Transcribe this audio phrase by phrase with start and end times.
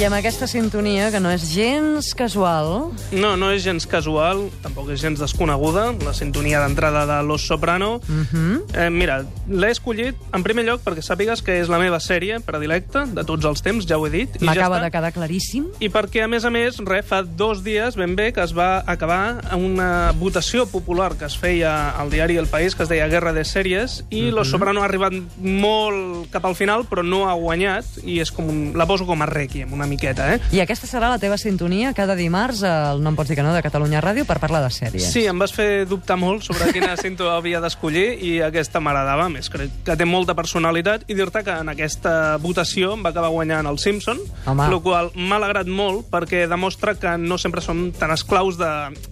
[0.00, 2.86] I amb aquesta sintonia, que no és gens casual...
[3.12, 7.98] No, no és gens casual, tampoc és gens desconeguda, la sintonia d'entrada de Los Soprano.
[8.08, 8.26] Uh Mhm.
[8.32, 8.62] -huh.
[8.86, 13.04] eh, mira, l'he escollit, en primer lloc, perquè sàpigues que és la meva sèrie predilecta
[13.04, 14.30] de tots els temps, ja ho he dit.
[14.40, 14.84] ja M'acaba està.
[14.84, 15.66] de quedar claríssim.
[15.80, 18.82] I perquè, a més a més, re, fa dos dies ben bé que es va
[18.86, 23.34] acabar una votació popular que es feia al diari El País, que es deia Guerra
[23.34, 24.34] de Sèries, i Mhm.
[24.34, 28.48] Los Soprano ha arribat molt cap al final, però no ha guanyat, i és com
[28.48, 30.40] un, la poso com a requiem, una miqueta, eh?
[30.54, 33.54] I aquesta serà la teva sintonia cada dimarts al No em pots dir que no
[33.54, 35.10] de Catalunya Ràdio per parlar de sèries.
[35.12, 39.50] Sí, em vas fer dubtar molt sobre quina cinta havia d'escollir i aquesta m'agradava més.
[39.52, 43.68] Crec que té molta personalitat i dir-te que en aquesta votació em va acabar guanyant
[43.70, 44.68] el Simpson, Home.
[44.70, 48.70] el qual m'ha alegrat molt perquè demostra que no sempre som tan esclaus de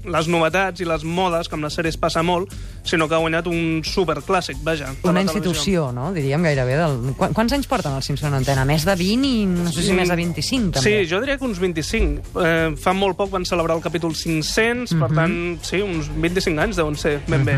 [0.09, 2.53] les novetats i les modes, que amb les sèries passa molt,
[2.89, 4.91] sinó que ha guanyat un superclàssic, vaja.
[5.09, 6.11] Una institució, no?
[6.15, 6.77] Diríem gairebé.
[6.79, 7.15] Del...
[7.19, 8.65] Qu quants anys porten el Simpson en antena?
[8.69, 11.05] Més de 20 i no sé si més de 25, també.
[11.05, 12.23] Sí, jo diria que uns 25.
[12.45, 15.01] Eh, fa molt poc van celebrar el capítol 500, Mhm.
[15.01, 17.57] per tant, sí, uns 25 anys deuen ser, ben bé.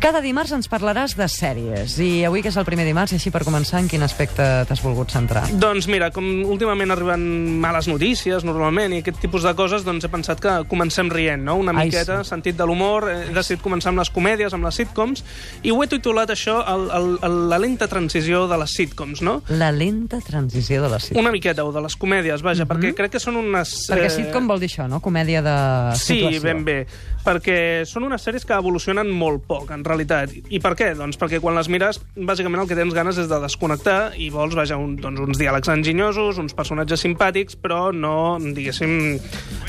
[0.00, 1.98] Cada dimarts ens parlaràs de sèries.
[1.98, 4.82] I avui, que és el primer dimarts, i així per començar, en quin aspecte t'has
[4.82, 5.48] volgut centrar?
[5.52, 10.08] Doncs mira, com últimament arriben males notícies, normalment, i aquest tipus de coses, doncs he
[10.08, 11.56] pensat que comencem rient, no?
[11.56, 12.30] Una Ai, miqueta, sí.
[12.30, 15.24] sentit de l'humor, he decidit començar amb les comèdies, amb les sitcoms,
[15.62, 19.42] i ho he titulat això, el, el, el, la lenta transició de les sitcoms, no?
[19.48, 21.20] La lenta transició de la sitcom.
[21.20, 23.72] Una miqueta, o de les comèdies, vaja, perquè crec que són unes...
[23.90, 24.98] Perquè eh, sitcom vol dir això, no?
[25.04, 25.54] Comèdia de
[25.98, 26.42] Sí, situació.
[26.44, 26.76] ben bé,
[27.24, 30.32] perquè són unes sèries que evolucionen molt poc, en realitat.
[30.48, 30.92] I per què?
[30.98, 34.56] Doncs perquè quan les mires, bàsicament el que tens ganes és de desconnectar i vols,
[34.58, 39.18] vaja, un, doncs, uns diàlegs enginyosos, uns personatges simpàtics, però no, diguéssim,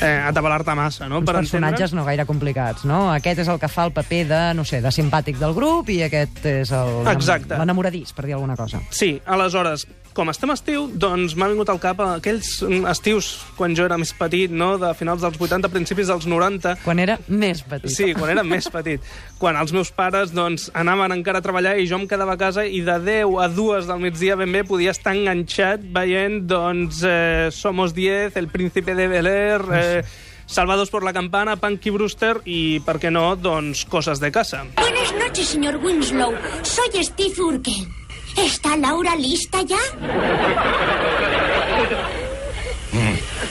[0.00, 1.20] eh, atabalar-te massa, no?
[1.20, 3.06] Uns personatges no gaire complicats, no?
[3.14, 6.02] Aquest és el que fa el paper de, no sé, de simpàtic del grup i
[6.08, 7.56] aquest és el Exacte.
[7.60, 8.80] l'enamoradís, per dir alguna cosa.
[8.90, 12.48] Sí, aleshores, com estem estiu, doncs m'ha vingut al cap aquells
[12.90, 16.98] estius quan jo era més petit, no?, de finals dels 80, principis dels 90, Quan
[16.98, 17.92] era més petit.
[17.94, 19.04] Sí, quan era més petit.
[19.38, 22.64] Quan els meus pares doncs, anaven encara a treballar i jo em quedava a casa
[22.66, 27.48] i de 10 a 2 del migdia ben bé podia estar enganxat veient doncs, eh,
[27.54, 29.62] Somos 10, El Príncipe de Bel-Air...
[29.70, 29.89] Eh,
[30.46, 34.64] Salvados por la Campana, Punky Brewster i, per què no, doncs, Coses de Casa.
[34.80, 36.34] Buenas noches, señor Winslow.
[36.62, 37.86] Soy Steve Urkel.
[38.36, 39.78] ¿Está Laura lista ya?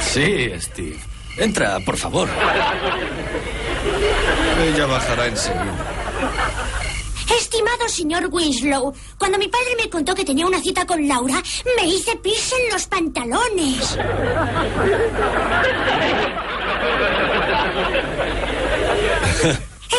[0.02, 1.00] Sí, Steve.
[1.38, 2.28] Entra, por favor.
[4.62, 5.86] Ella bajará enseguida.
[7.60, 11.44] Estimado señor Winslow, cuando mi padre me contó que tenía una cita con Laura,
[11.76, 13.98] me hice pis en los pantalones.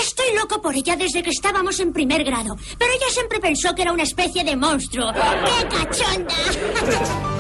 [0.03, 3.83] Estoy loco por ella desde que estábamos en primer grado, pero ella siempre pensó que
[3.83, 5.13] era una especie de monstruo.
[5.13, 6.35] ¡Qué cachonda!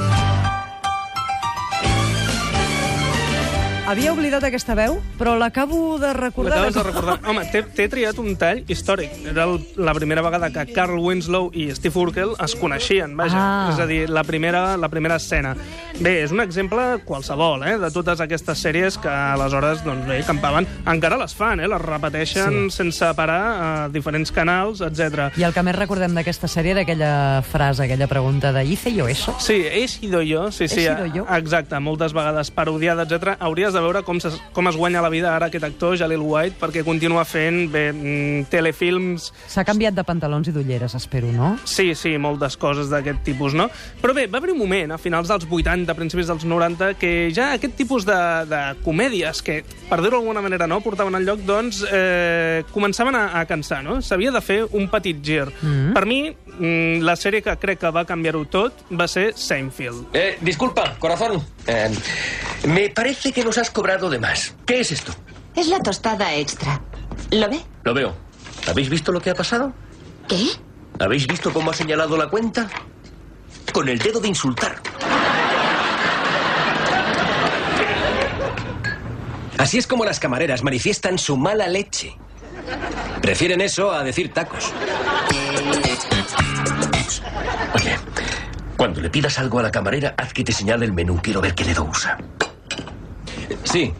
[3.90, 6.60] Havia oblidat aquesta veu, però l'acabo de recordar.
[6.60, 7.16] L'acabes de recordar.
[7.26, 9.16] Home, t'he triat un tall històric.
[9.32, 13.40] Era el, la primera vegada que Carl Winslow i Steve Urkel es coneixien, vaja.
[13.40, 13.72] Ah.
[13.72, 15.56] És a dir, la primera, la primera escena.
[15.98, 20.68] Bé, és un exemple qualsevol, eh, de totes aquestes sèries que aleshores, doncs bé, campaven.
[20.88, 22.76] Encara les fan, eh, les repeteixen Sí.
[22.76, 25.32] sense parar a diferents canals, etc.
[25.36, 29.08] I el que més recordem d'aquesta sèrie era aquella frase, aquella pregunta de «Hice yo
[29.08, 31.26] eso?» Sí, he sido yo, sí, sí, He sido yo.
[31.28, 33.34] exacte, moltes vegades parodiada, etc.
[33.40, 36.58] Hauries de veure com, es, com es guanya la vida ara aquest actor, Jalil White,
[36.60, 41.52] perquè continua fent bé, mm, telefilms S'ha canviat de pantalons i d'ulleres, espero, no?
[41.68, 43.68] Sí, sí, moltes coses d'aquest tipus, no?
[44.00, 47.50] Però bé, va haver un moment, a finals dels 80, principis dels 90, que ja
[47.56, 48.18] aquest tipus de,
[48.50, 53.24] de comèdies, que, per dir-ho d'alguna manera, no, portaven al lloc, doncs, eh, començaven a,
[53.40, 54.00] a cansar, no?
[54.04, 55.48] S'havia de fer un petit gir.
[55.60, 55.92] Mm.
[55.96, 60.10] Per mi, mm, la sèrie que crec que va canviar-ho tot va ser Seinfeld.
[60.14, 61.40] Eh, disculpa, corazón.
[61.66, 61.90] Eh,
[62.66, 64.52] me parece que nos has cobrado de más.
[64.66, 65.14] ¿Qué es esto?
[65.54, 66.80] Es la tostada extra.
[67.30, 67.60] ¿Lo ve?
[67.84, 68.16] Lo veo.
[68.66, 69.72] ¿Habéis visto lo que ha pasado?
[70.26, 70.44] ¿Qué?
[70.98, 72.68] ¿Habéis visto cómo ha señalado la cuenta?
[73.72, 74.74] Con el dedo de insultar.
[79.56, 82.16] Así es como las camareras manifiestan su mala leche.
[83.22, 84.72] Prefieren eso a decir tacos.
[87.74, 87.96] Oye,
[88.76, 91.20] cuando le pidas algo a la camarera, haz que te señale el menú.
[91.22, 92.18] Quiero ver qué dedo usa.
[93.64, 93.92] Sí.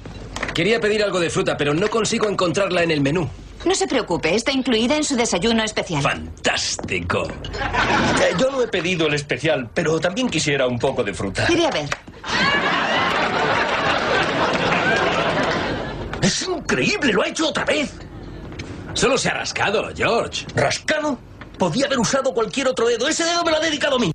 [0.55, 3.29] Quería pedir algo de fruta, pero no consigo encontrarla en el menú.
[3.65, 6.03] No se preocupe, está incluida en su desayuno especial.
[6.03, 7.29] Fantástico.
[7.29, 11.47] Eh, yo no he pedido el especial, pero también quisiera un poco de fruta.
[11.51, 11.89] Iré a ver.
[16.23, 17.93] Es increíble, lo ha hecho otra vez.
[18.95, 20.47] Solo se ha rascado, George.
[20.55, 21.19] ¿Rascado?
[21.59, 23.09] Podía haber usado cualquier otro dedo.
[23.09, 24.13] Ese dedo me lo ha dedicado a mí.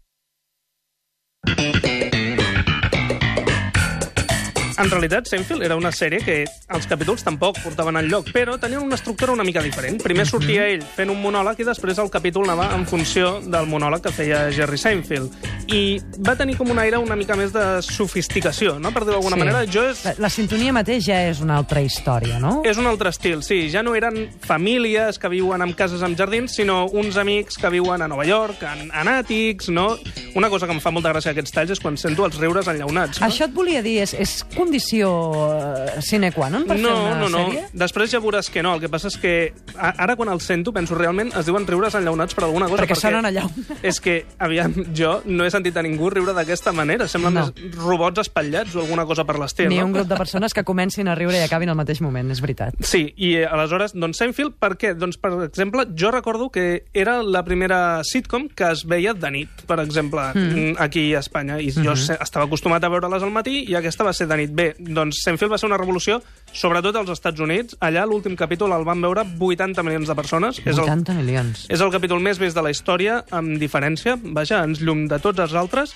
[4.77, 6.41] En realitat, Seinfeld era una sèrie que
[6.75, 10.01] els capítols tampoc portaven en lloc, però tenien una estructura una mica diferent.
[10.03, 14.03] Primer sortia ell fent un monòleg i després el capítol anava en funció del monòleg
[14.03, 15.31] que feia Jerry Seinfeld.
[15.71, 15.81] I
[16.27, 18.91] va tenir com un aire una mica més de sofisticació, no?
[18.91, 19.63] per dir-ho d'alguna manera.
[19.71, 20.03] Jo és...
[20.05, 22.57] La, la sintonia mateix ja és una altra història, no?
[22.67, 23.65] És un altre estil, sí.
[23.71, 28.03] Ja no eren famílies que viuen en cases amb jardins, sinó uns amics que viuen
[28.03, 29.93] a Nova York, en, en àtics, no?
[30.35, 33.21] Una cosa que em fa molta gràcia aquests talls és quan sento els riures enllaunats.
[33.21, 33.29] No?
[33.29, 35.09] Això et volia dir, és, és condició
[35.55, 37.43] eh, sine qua non per no, fer una no, no.
[37.45, 37.63] sèrie?
[37.85, 38.73] Després ja veuràs que no.
[38.75, 39.33] El que passa és que
[39.77, 42.83] a- ara quan el sento penso realment es diuen riures enllaunats per alguna cosa.
[42.83, 43.71] Perquè sonen enllaunats.
[43.85, 47.07] És que, aviam, jo no he sentit a ningú riure d'aquesta manera.
[47.11, 47.45] Semblen No.
[47.51, 49.67] més robots espatllats o alguna cosa per l'estil.
[49.69, 49.85] Ni no?
[49.89, 52.73] un grup de persones que comencin a riure i acabin al mateix moment, és veritat.
[52.79, 54.93] Sí, i eh, aleshores, doncs Seinfeld, per què?
[54.97, 59.65] Doncs, per exemple, jo recordo que era la primera sitcom que es veia de nit,
[59.67, 60.77] per exemple, mm.
[60.79, 64.13] aquí a Espanya, i jo se- estava acostumat a veure-les al matí i aquesta va
[64.15, 64.54] ser de nit.
[64.55, 66.21] Bé, doncs Seinfeld va ser una revolució,
[66.55, 67.75] sobretot als Estats Units.
[67.83, 70.61] Allà l'últim capítol el van veure 80 milions de persones.
[70.63, 71.65] És el, 80 milions.
[71.67, 75.43] és el capítol més vist de la història, amb diferència, vaja, ens llum de tots
[75.43, 75.91] els altres,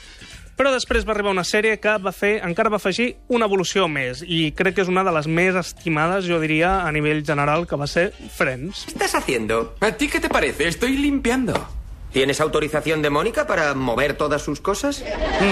[0.60, 4.26] però després va arribar una sèrie que va fer, encara va afegir una evolució més,
[4.28, 7.80] i crec que és una de les més estimades, jo diria, a nivell general, que
[7.80, 8.84] va ser Friends.
[8.90, 9.76] ¿Qué estás haciendo?
[9.80, 10.68] ¿A ti qué te parece?
[10.68, 11.79] Estoy limpiando.
[12.12, 15.04] ¿Tienes autorización de Mónica para mover todas sus cosas?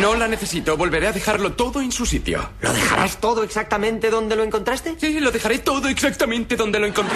[0.01, 0.75] No la necesito.
[0.75, 2.49] Volveré a dejarlo todo en su sitio.
[2.61, 4.95] ¿Lo dejarás todo exactamente donde lo encontraste?
[4.99, 7.15] Sí, lo dejaré todo exactamente donde lo encontré.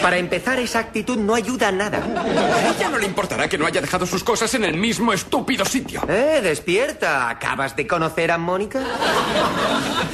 [0.00, 1.98] Para empezar, esa actitud no ayuda a nada.
[1.98, 5.66] A ella no le importará que no haya dejado sus cosas en el mismo estúpido
[5.66, 6.02] sitio.
[6.08, 7.28] ¡Eh, despierta!
[7.28, 8.80] ¿Acabas de conocer a Mónica?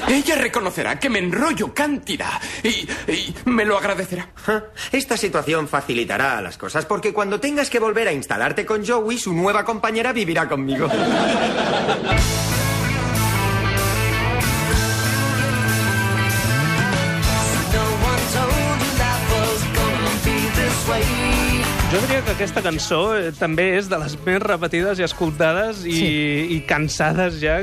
[0.09, 4.29] Ella reconocerá que me enrollo cantidad y, y me lo agradecerá.
[4.91, 9.33] Esta situación facilitará las cosas porque cuando tengas que volver a instalarte con Joey, su
[9.33, 10.89] nueva compañera vivirá conmigo.
[21.87, 25.93] Jo diria que aquesta cançó eh, també és de les més repetides i escoltades i,
[25.95, 26.09] Sí.
[26.57, 27.61] i cansades ja.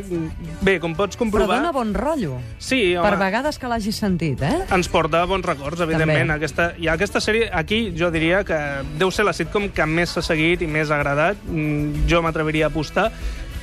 [0.63, 1.57] Bé, com pots Però comprovar...
[1.59, 2.37] dona bon rotllo.
[2.57, 4.61] Sí, home, Per vegades que l'hagis sentit, eh?
[4.71, 6.23] ens porta bons records, evidentment.
[6.31, 6.37] També.
[6.39, 8.57] Aquesta, I aquesta sèrie, aquí, jo diria que
[8.97, 11.43] deu ser la sitcom que més s'ha seguit i més ha agradat.
[11.43, 13.09] Mm, Jo m'atreviria a apostar.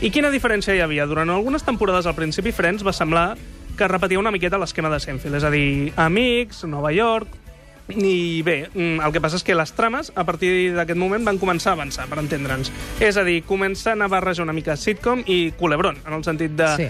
[0.04, 1.06] I quina diferència hi havia?
[1.08, 3.30] Durant algunes temporades al principi, Friends va semblar
[3.78, 7.38] que repetia una miqueta l'esquema de Seinfeld, és a dir, amics, Nova York...
[7.96, 11.38] I bé, mm, el que passa és que les trames, a partir d'aquest moment, van
[11.38, 12.70] començar a avançar, per entendre'ns.
[13.00, 16.74] És a dir, comencen a barrejar una mica sitcom i culebron, en el sentit de...
[16.76, 16.88] Sí.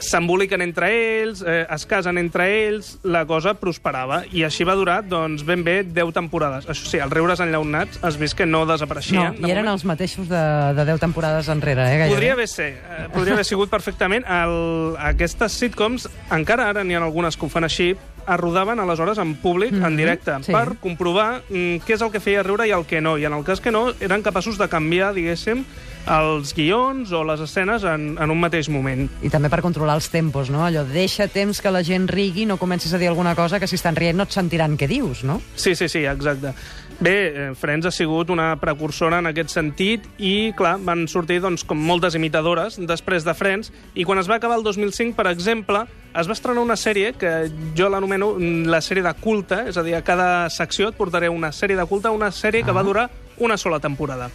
[0.00, 0.88] s'emboliquen entre
[1.22, 4.24] ells, eh, es casen entre ells, la cosa prosperava.
[4.34, 6.66] I així va durar, doncs, ben bé 10 temporades.
[6.66, 9.38] Això sí, els riures enllaunats has vist que no No, desapareixien.
[9.46, 10.42] i eren els mateixos de,
[10.74, 11.98] de 10 temporades enrere, eh?
[11.98, 12.10] Gairebé.
[12.14, 14.24] Podria haver ser, eh, podria haver sigut perfectament.
[14.26, 17.94] El, aquestes sitcoms, encara ara n'hi ha algunes que ho fan així,
[18.28, 20.52] es rodaven aleshores en públic, mm -hmm, en directe, sí.
[20.52, 23.18] per comprovar mm, què és el que feia riure i el que no.
[23.18, 25.64] I en el cas que no, eren capaços de canviar, diguéssim,
[26.10, 29.06] els guions o les escenes en, en un mateix moment.
[29.24, 30.64] I també per controlar els tempos, no?
[30.66, 33.78] Allò, deixa temps que la gent rigui, no comencis a dir alguna cosa que si
[33.80, 35.40] estan rient no et sentiran què dius, no?
[35.56, 36.54] Sí, sí, sí, exacte.
[37.00, 41.64] Bé, eh, Friends ha sigut una precursora en aquest sentit i, clar, van sortir doncs,
[41.66, 45.82] com moltes imitadores després de Friends i quan es va acabar el 2005, per exemple,
[46.14, 49.82] es va estrenar una sèrie que jo l'anomeno mm, la sèrie de culte, és a
[49.82, 53.08] dir, a cada secció et portaré una sèrie de culte, una sèrie que va durar
[53.42, 54.30] una sola temporada.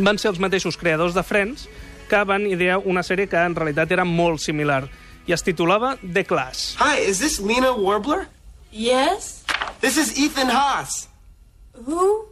[0.00, 1.66] Van ser els mateixos creadors de Friends
[2.10, 4.82] que van idear una sèrie que en realitat era molt similar
[5.28, 6.76] i es titulava The Class.
[6.80, 8.26] Hi, is this Lena Warbler?
[8.72, 9.44] Yes?
[9.80, 11.08] This is Ethan Haas.
[11.86, 12.26] Who?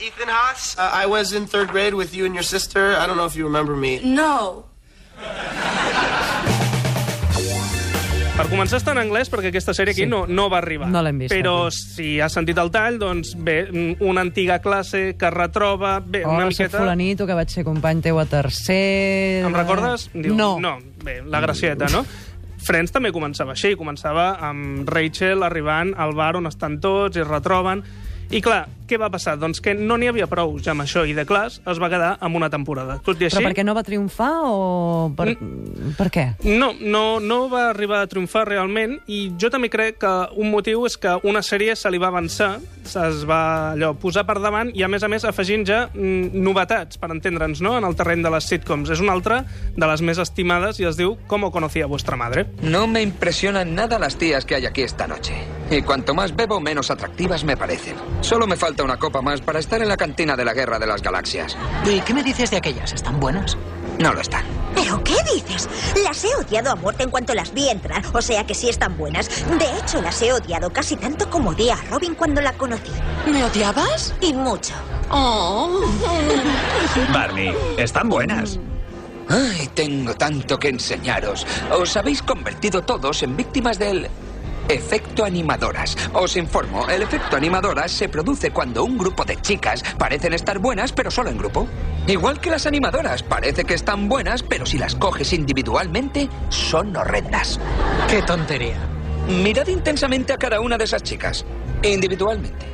[0.00, 0.76] Ethan Haas?
[0.76, 2.96] Uh, I was in third grade with you and your sister.
[2.96, 4.00] I don't know if you remember me.
[4.02, 4.66] No.
[8.32, 10.08] Per començar està en anglès perquè aquesta sèrie aquí Sí.
[10.08, 10.88] no, no va arribar.
[10.88, 11.76] No l'hem vist, Però aquí.
[11.76, 16.00] si has sentit el tall, doncs bé, mm, una antiga classe que retroba...
[16.00, 16.78] Bé, una Hola, soc miqueta...
[16.78, 19.44] fulanito, que vaig ser company teu a tercer...
[19.44, 20.08] Em recordes?
[20.14, 20.58] Diu, No.
[20.60, 22.06] No, bé, la gracieta, no?
[22.64, 27.28] Friends també començava així, començava amb Rachel arribant al bar on estan tots i es
[27.28, 27.82] retroben.
[28.30, 29.38] I clar, què va passar?
[29.40, 32.14] Doncs que no n'hi havia prou ja amb això i de clars es va quedar
[32.20, 32.98] amb una temporada.
[33.04, 33.38] Tot i així...
[33.38, 35.32] Però perquè no va triomfar o per,
[35.98, 36.26] per què?
[36.44, 40.84] No, no, no va arribar a triomfar realment i jo també crec que un motiu
[40.88, 42.52] és que una sèrie se li va avançar,
[42.84, 47.00] es va allò, posar per davant i a més a més afegint ja mm, novetats,
[47.00, 47.76] per entendre'ns, no?
[47.78, 48.92] en el terreny de les sitcoms.
[48.92, 49.42] És una altra
[49.76, 52.46] de les més estimades i es diu Cómo conocía vuestra madre.
[52.62, 55.34] No me impresionan nada las tías que hay aquí esta noche.
[55.70, 57.96] Y cuanto más bebo, menos atractivas me parecen.
[58.20, 60.86] Solo me falta una copa más para estar en la cantina de la Guerra de
[60.86, 61.56] las Galaxias.
[61.84, 62.92] ¿Y qué me dices de aquellas?
[62.92, 63.56] ¿Están buenas?
[63.98, 64.44] No lo están.
[64.74, 65.68] ¿Pero qué dices?
[66.02, 68.96] Las he odiado a muerte en cuanto las vi entrar, o sea que sí están
[68.96, 69.28] buenas.
[69.58, 72.92] De hecho, las he odiado casi tanto como odié a Robin cuando la conocí.
[73.26, 74.14] ¿Me odiabas?
[74.20, 74.74] Y mucho.
[75.10, 75.80] Oh.
[77.12, 78.58] Barney, están buenas.
[79.28, 81.46] Ay, tengo tanto que enseñaros.
[81.70, 84.08] Os habéis convertido todos en víctimas del
[84.68, 85.96] efecto animadoras.
[86.12, 90.92] Os informo, el efecto animadoras se produce cuando un grupo de chicas parecen estar buenas,
[90.92, 91.66] pero solo en grupo.
[92.06, 97.60] Igual que las animadoras, parece que están buenas, pero si las coges individualmente, son horrendas.
[98.08, 98.76] ¡Qué tontería!
[99.28, 101.44] Mirad intensamente a cada una de esas chicas,
[101.82, 102.66] individualmente.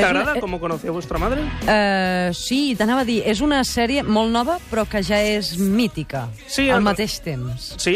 [0.00, 1.42] T'agrada com conocí a vostra madre?
[1.62, 6.26] Uh, sí, t'anava a dir, és una sèrie molt nova, però que ja és mítica,
[6.46, 7.74] Sí, al en- mateix temps.
[7.78, 7.94] Sí,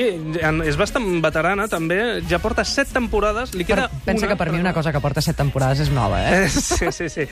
[0.66, 2.22] és bastant veterana, també.
[2.28, 3.54] Ja porta set temporades.
[3.54, 6.20] Li queda Pensa una que per mi una cosa que porta set temporades és nova,
[6.22, 6.48] eh?
[6.72, 7.26] Sí, sí, sí.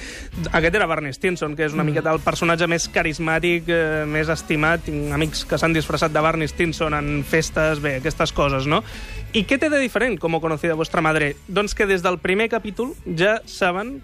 [0.52, 1.92] Aquest era Barney Stinson, que és una mm.
[1.92, 4.84] miqueta el personatge més carismàtic, eh, més estimat.
[4.86, 8.82] Tinc amics que s'han disfressat de Barney Stinson en festes, bé, aquestes coses, no?
[9.32, 11.34] I què té de diferent, com ho conocida vostra madre?
[11.46, 14.00] Doncs que des del primer capítol ja saben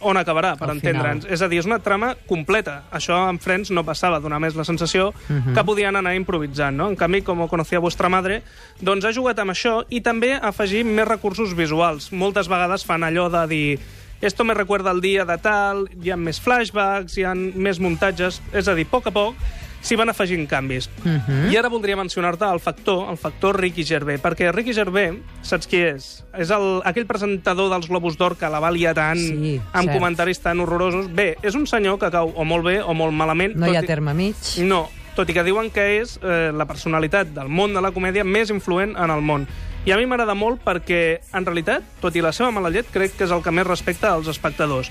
[0.00, 1.26] on acabarà, per entendre'ns.
[1.30, 2.82] És a dir, és una trama completa.
[2.92, 5.54] Això en Friends no passava, donar més la sensació Mhm.
[5.54, 6.88] que podien anar improvisant, no?
[6.88, 8.42] En canvi, com ho conocía vostra madre,
[8.80, 12.12] doncs ha jugat amb això i també ha afegit més recursos visuals.
[12.12, 13.78] Moltes vegades fan allò de dir
[14.22, 18.40] esto me recuerda el dia de tal, hi ha més flashbacks, hi ha més muntatges,
[18.52, 19.34] és a dir, a poc a poc
[19.82, 20.88] s'hi van afegint canvis.
[21.04, 21.50] Mhm.
[21.52, 25.82] I ara voldria mencionar-te el factor, el factor Ricky Gervais, perquè Ricky Gervais, saps qui
[25.82, 26.24] és?
[26.38, 29.98] És el, aquell presentador dels Globus d'Or que la va liar tant, Sí, amb cert.
[29.98, 31.12] comentaris tan horrorosos.
[31.12, 33.56] Bé, és un senyor que cau o molt bé o molt malament.
[33.56, 34.36] No hi ha terme mig.
[34.62, 38.24] No, tot i que diuen que és eh, la personalitat del món de la comèdia
[38.24, 39.46] més influent en el món.
[39.84, 43.16] I a mi m'agrada molt perquè, en realitat, tot i la seva mala llet, crec
[43.18, 44.88] que és el que més respecta als espectadors.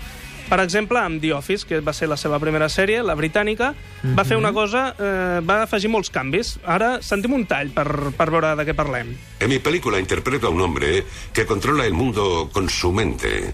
[0.51, 3.69] Per exemple, amb The Office, que va ser la seva primera sèrie, la britànica,
[4.17, 6.57] va fer una cosa, eh, va afegir molts canvis.
[6.67, 7.85] Ara sentim un tall per,
[8.17, 9.13] per veure de què parlem.
[9.39, 13.53] En mi película interpreto a un hombre que controla el mundo con su mente.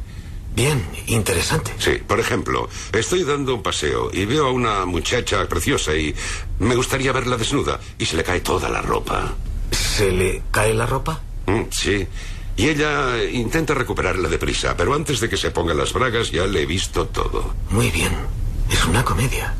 [0.56, 1.72] Bien, interesante.
[1.78, 6.16] Sí, por ejemplo, estoy dando un paseo y veo a una muchacha preciosa y
[6.58, 9.36] me gustaría verla desnuda y se le cae toda la ropa.
[9.70, 11.22] ¿Se le cae la ropa?
[11.46, 12.08] Mm, sí.
[12.58, 16.64] Y ella intenta recuperarla deprisa, pero antes de que se ponga las bragas ya le
[16.64, 17.54] he visto todo.
[17.70, 18.12] Muy bien.
[18.72, 19.54] Es una comedia.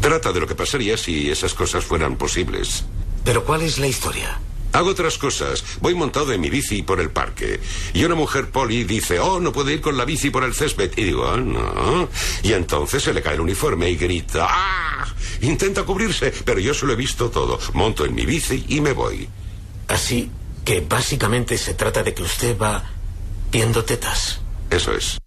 [0.00, 2.84] Trata de lo que pasaría si esas cosas fueran posibles.
[3.22, 4.40] ¿Pero cuál es la historia?
[4.72, 5.62] Hago otras cosas.
[5.80, 7.60] Voy montado en mi bici por el parque.
[7.92, 10.92] Y una mujer poli dice, oh, no puedo ir con la bici por el césped.
[10.96, 12.08] Y digo, ah, no.
[12.42, 15.06] Y entonces se le cae el uniforme y grita, ¡ah!
[15.42, 17.58] Intenta cubrirse, pero yo se lo he visto todo.
[17.74, 19.28] Monto en mi bici y me voy.
[19.88, 20.30] Así
[20.70, 22.84] que básicamente se trata de que usted va
[23.50, 24.40] viendo tetas.
[24.70, 25.18] Eso es.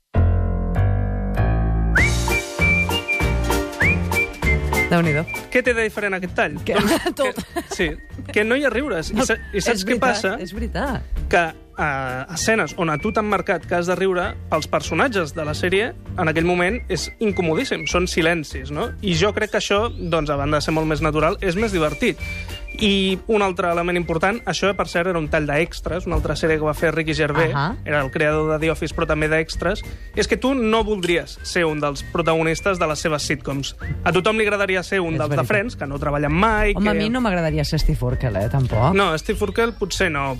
[5.51, 6.55] Què té de diferent aquest tall?
[6.63, 7.89] Que- Doncs que, sí,
[8.31, 9.11] que no hi ha riures.
[9.11, 10.33] I, sa, i saps és què veritat, passa?
[10.39, 11.03] És veritat.
[11.27, 11.43] que
[11.75, 11.89] a
[12.35, 15.91] escenes on a tu t'han marcat que has de riure, pels personatges de la sèrie,
[16.15, 18.91] en aquell moment és incomodíssim, són silencis, no?
[19.01, 21.73] I jo crec que això, doncs, a banda de ser molt més natural, és més
[21.73, 22.21] divertit.
[22.81, 26.57] I un altre element important, això, per cert, era un tall d'extras, una altra sèrie
[26.57, 27.75] que va fer Ricky Gervais, Ahà.
[27.85, 29.83] era el creador de The Office, però també d'extras,
[30.15, 33.75] és que tu no voldries ser un dels protagonistes de les seves sitcoms.
[34.03, 35.45] A tothom li agradaria ser un És dels veritat.
[35.45, 36.73] de Friends, que no treballen mai...
[36.75, 36.97] Home, que...
[36.97, 38.93] a mi no m'agradaria ser Steve Urkel, eh, tampoc.
[38.97, 40.37] No, Steve Urkel potser no.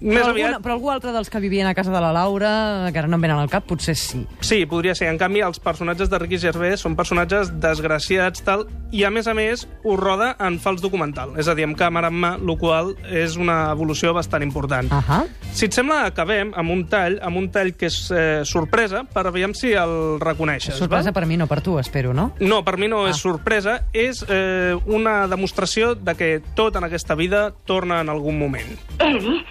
[0.00, 0.46] Més però, aviat...
[0.46, 2.50] alguna, però algú altre dels que vivien a casa de la Laura,
[2.92, 4.22] que ara no em venen al cap, potser sí.
[4.40, 5.08] Sí, podria ser.
[5.10, 9.34] En canvi, els personatges de Ricky Gervais són personatges desgraciats, tal, i a més a
[9.34, 12.94] més ho roda en fals documental, és a dir, amb càmera en mà, el qual
[13.10, 14.92] és una evolució bastant important.
[14.92, 15.26] Uh -huh.
[15.52, 19.26] Si et sembla, acabem amb un tall, amb un tall que és eh, sorpresa, per
[19.26, 20.76] aviam si el reconeixes.
[20.76, 21.12] Sorpresa va?
[21.12, 22.32] per mi, no per tu, espero, no?
[22.40, 23.10] No, per mi no ah.
[23.10, 28.38] és sorpresa, és eh, una demostració de que tot en aquesta vida torna en algun
[28.38, 28.78] moment.
[28.98, 29.44] Eddie,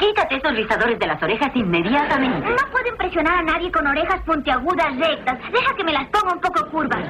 [0.00, 2.48] quítate esos rizadores de las orejas inmediatamente.
[2.48, 5.38] No puedo impresionar a nadie con orejas puntiagudas rectas.
[5.52, 7.04] Deja que me las ponga un poco curvas.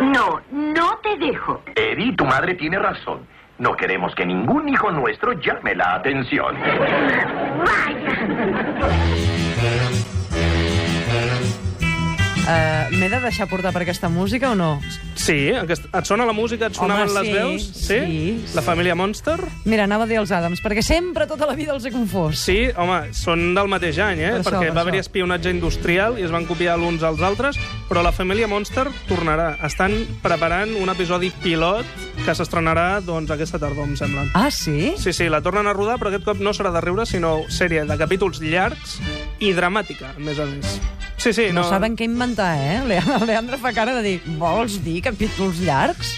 [0.00, 1.60] No, no te dejo.
[1.74, 3.26] Eddie, tu madre tiene razón.
[3.58, 6.56] No queremos que ningún hijo nuestro llame la atención.
[12.48, 14.78] Uh, M'he de deixar portar per aquesta música o no?
[15.20, 17.66] Sí, aquest, et sona la música, et sonaven Home, les sí, veus?
[17.76, 19.36] sí, La família Monster?
[19.68, 22.40] Mira, anava a dir els Adams, perquè sempre tota la vida els he confós.
[22.40, 24.30] Sí, home, són del mateix any, eh?
[24.30, 27.60] Per això, perquè per va haver-hi espionatge industrial i es van copiar l'uns als altres,
[27.90, 29.50] però la família Monster tornarà.
[29.68, 31.84] Estan preparant un episodi pilot
[32.24, 34.24] que s'estrenarà doncs, aquesta tardor, em sembla.
[34.32, 34.94] Ah, sí?
[34.96, 37.84] Sí, sí, la tornen a rodar, però aquest cop no serà de riure, sinó sèrie
[37.84, 39.02] de capítols llargs
[39.44, 40.80] i dramàtica, a més a més.
[41.28, 41.68] Sí, sí, No, no...
[41.68, 42.78] saben què inventar, eh?
[42.88, 46.14] Le- El Leandre fa cara de dir, vols dir capítols llargs?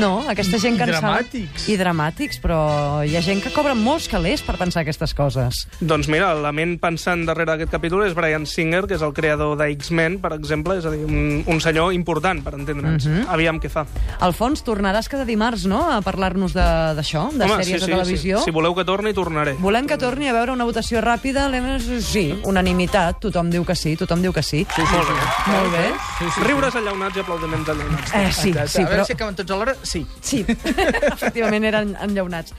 [0.00, 1.68] No, aquesta gent que I en sap- dramàtics.
[1.68, 5.66] I dramàtics, però hi ha gent que cobra molts calés per pensar aquestes coses.
[5.80, 9.56] Doncs mira, la ment pensant darrere d'aquest capítol és Brian Singer, que és el creador
[9.60, 13.06] de X-Men, per exemple, és a dir, un, un senyor important, per entendre'ns.
[13.06, 13.26] Mhm.
[13.28, 13.86] Aviam què fa.
[14.20, 17.92] Alfons, tornaràs cada dimarts, no?, a parlar-nos de- d'això, de, Home, sèries sí, sí, de
[17.92, 18.38] televisió.
[18.38, 18.44] Sí.
[18.44, 19.54] Si voleu que torni, tornaré.
[19.60, 23.96] Volem que torni a veure una votació ràpida, l'hem- sí, unanimitat, tothom diu que sí,
[23.96, 24.66] tothom diu que sí.
[24.74, 25.52] Sí, sí, Molt bé.
[25.52, 25.84] Molt bé.
[26.18, 28.14] Sí, sí, Riures allaunats i aplaudiments allaunats.
[28.14, 29.06] Eh, sí, sí, a veure però...
[29.06, 29.74] si acaben tots alhora.
[29.90, 30.04] Sí.
[30.22, 30.44] Sí,
[31.14, 32.54] efectivament eren enllaunats.